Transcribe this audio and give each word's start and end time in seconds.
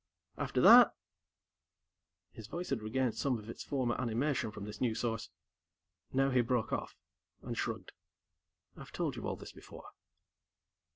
After 0.35 0.61
that" 0.61 0.95
His 2.31 2.47
voice 2.47 2.71
had 2.71 2.81
regained 2.81 3.13
some 3.13 3.37
of 3.37 3.47
its 3.51 3.63
former 3.63 3.93
animation 4.01 4.49
from 4.49 4.65
this 4.65 4.81
new 4.81 4.95
source. 4.95 5.29
Now 6.11 6.31
he 6.31 6.41
broke 6.41 6.73
off, 6.73 6.95
and 7.43 7.55
shrugged. 7.55 7.91
"I've 8.75 8.91
told 8.91 9.15
you 9.15 9.27
all 9.27 9.35
this 9.35 9.51
before." 9.51 9.85